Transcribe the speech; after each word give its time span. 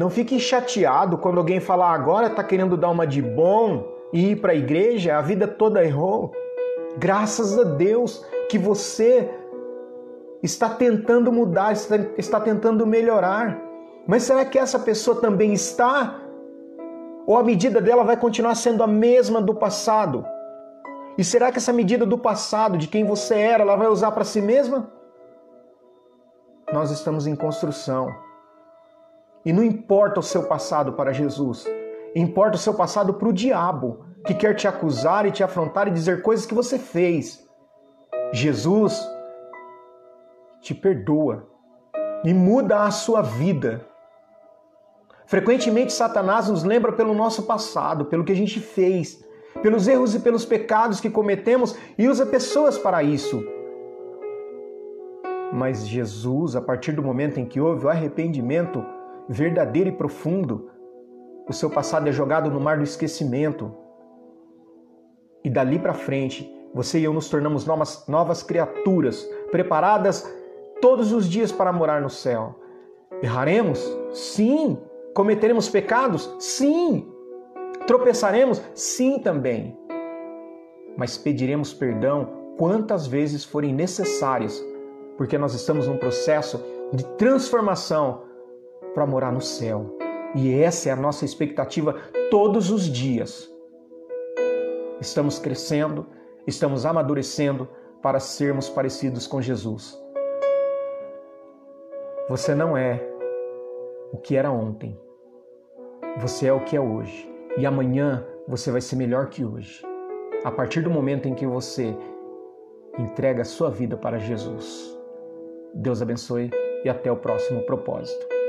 Não 0.00 0.08
fique 0.08 0.40
chateado 0.40 1.18
quando 1.18 1.36
alguém 1.36 1.60
falar 1.60 1.92
agora 1.92 2.28
está 2.28 2.42
querendo 2.42 2.74
dar 2.74 2.88
uma 2.88 3.06
de 3.06 3.20
bom 3.20 3.86
e 4.14 4.30
ir 4.30 4.36
para 4.36 4.52
a 4.52 4.54
igreja, 4.54 5.18
a 5.18 5.20
vida 5.20 5.46
toda 5.46 5.84
errou. 5.84 6.32
Graças 6.96 7.58
a 7.58 7.64
Deus 7.64 8.24
que 8.48 8.58
você 8.58 9.28
está 10.42 10.70
tentando 10.70 11.30
mudar, 11.30 11.74
está, 12.16 12.40
tentando 12.40 12.86
melhorar. 12.86 13.60
Mas 14.06 14.22
será 14.22 14.42
que 14.42 14.58
essa 14.58 14.78
pessoa 14.78 15.20
também 15.20 15.52
está? 15.52 16.18
Ou 17.26 17.36
a 17.36 17.44
medida 17.44 17.78
dela 17.78 18.02
vai 18.02 18.16
continuar 18.16 18.54
sendo 18.54 18.82
a 18.82 18.86
mesma 18.86 19.42
do 19.42 19.54
passado? 19.54 20.24
E 21.18 21.22
será 21.22 21.52
que 21.52 21.58
essa 21.58 21.74
medida 21.74 22.06
do 22.06 22.16
passado, 22.16 22.78
de 22.78 22.88
quem 22.88 23.04
você 23.04 23.34
era, 23.34 23.64
ela 23.64 23.76
vai 23.76 23.88
usar 23.88 24.12
para 24.12 24.24
si 24.24 24.40
mesma? 24.40 24.90
Nós 26.72 26.90
estamos 26.90 27.26
em 27.26 27.36
construção. 27.36 28.29
E 29.44 29.52
não 29.52 29.62
importa 29.62 30.20
o 30.20 30.22
seu 30.22 30.44
passado 30.44 30.92
para 30.92 31.12
Jesus, 31.12 31.66
importa 32.14 32.56
o 32.56 32.60
seu 32.60 32.74
passado 32.74 33.14
para 33.14 33.28
o 33.28 33.32
diabo, 33.32 34.04
que 34.26 34.34
quer 34.34 34.54
te 34.54 34.68
acusar 34.68 35.26
e 35.26 35.30
te 35.30 35.42
afrontar 35.42 35.88
e 35.88 35.90
dizer 35.90 36.22
coisas 36.22 36.44
que 36.44 36.54
você 36.54 36.78
fez. 36.78 37.48
Jesus 38.32 39.00
te 40.60 40.74
perdoa 40.74 41.48
e 42.22 42.34
muda 42.34 42.84
a 42.84 42.90
sua 42.90 43.22
vida. 43.22 43.86
Frequentemente, 45.26 45.92
Satanás 45.92 46.48
nos 46.48 46.64
lembra 46.64 46.92
pelo 46.92 47.14
nosso 47.14 47.44
passado, 47.44 48.04
pelo 48.04 48.24
que 48.24 48.32
a 48.32 48.36
gente 48.36 48.60
fez, 48.60 49.24
pelos 49.62 49.88
erros 49.88 50.14
e 50.14 50.20
pelos 50.20 50.44
pecados 50.44 51.00
que 51.00 51.08
cometemos 51.08 51.76
e 51.96 52.08
usa 52.08 52.26
pessoas 52.26 52.76
para 52.76 53.02
isso. 53.02 53.42
Mas 55.52 55.86
Jesus, 55.88 56.54
a 56.54 56.60
partir 56.60 56.92
do 56.92 57.02
momento 57.02 57.40
em 57.40 57.46
que 57.46 57.60
houve 57.60 57.86
o 57.86 57.88
arrependimento 57.88 58.84
verdadeiro 59.30 59.88
e 59.88 59.92
profundo, 59.92 60.68
o 61.48 61.52
seu 61.52 61.70
passado 61.70 62.08
é 62.08 62.12
jogado 62.12 62.50
no 62.50 62.60
mar 62.60 62.78
do 62.78 62.82
esquecimento. 62.82 63.72
E 65.44 65.48
dali 65.48 65.78
para 65.78 65.94
frente, 65.94 66.52
você 66.74 66.98
e 66.98 67.04
eu 67.04 67.12
nos 67.12 67.28
tornamos 67.28 67.64
novas, 67.64 68.06
novas 68.08 68.42
criaturas, 68.42 69.24
preparadas 69.52 70.28
todos 70.80 71.12
os 71.12 71.28
dias 71.28 71.52
para 71.52 71.72
morar 71.72 72.02
no 72.02 72.10
céu. 72.10 72.60
Erraremos? 73.22 73.80
Sim. 74.12 74.76
Cometeremos 75.14 75.68
pecados? 75.68 76.34
Sim. 76.40 77.08
Tropeçaremos? 77.86 78.60
Sim 78.74 79.20
também. 79.20 79.78
Mas 80.96 81.16
pediremos 81.16 81.72
perdão 81.72 82.54
quantas 82.58 83.06
vezes 83.06 83.44
forem 83.44 83.72
necessárias 83.72 84.62
porque 85.20 85.36
nós 85.36 85.52
estamos 85.52 85.86
num 85.86 85.98
processo 85.98 86.64
de 86.94 87.04
transformação 87.18 88.22
para 88.94 89.06
morar 89.06 89.32
no 89.32 89.40
céu. 89.40 89.96
E 90.34 90.54
essa 90.54 90.88
é 90.88 90.92
a 90.92 90.96
nossa 90.96 91.24
expectativa 91.24 91.94
todos 92.30 92.70
os 92.70 92.84
dias. 92.84 93.50
Estamos 95.00 95.38
crescendo, 95.38 96.06
estamos 96.46 96.86
amadurecendo 96.86 97.68
para 98.02 98.20
sermos 98.20 98.68
parecidos 98.68 99.26
com 99.26 99.40
Jesus. 99.40 99.98
Você 102.28 102.54
não 102.54 102.76
é 102.76 103.02
o 104.12 104.18
que 104.18 104.36
era 104.36 104.50
ontem. 104.50 104.98
Você 106.18 106.46
é 106.46 106.52
o 106.52 106.64
que 106.64 106.76
é 106.76 106.80
hoje. 106.80 107.28
E 107.56 107.66
amanhã 107.66 108.24
você 108.46 108.70
vai 108.70 108.80
ser 108.80 108.96
melhor 108.96 109.28
que 109.28 109.44
hoje. 109.44 109.82
A 110.44 110.50
partir 110.50 110.82
do 110.82 110.90
momento 110.90 111.26
em 111.26 111.34
que 111.34 111.46
você 111.46 111.96
entrega 112.98 113.42
a 113.42 113.44
sua 113.44 113.70
vida 113.70 113.96
para 113.96 114.18
Jesus. 114.18 114.96
Deus 115.74 116.02
abençoe 116.02 116.50
e 116.84 116.88
até 116.88 117.10
o 117.10 117.16
próximo 117.16 117.62
propósito. 117.62 118.39